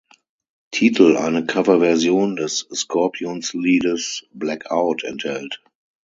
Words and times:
Titel 0.71 1.15
eine 1.15 1.45
Coverversion 1.45 2.35
des 2.35 2.67
Scorpions-Liedes 2.73 4.25
„Blackout“ 4.31 5.03
enthält. 5.03 5.61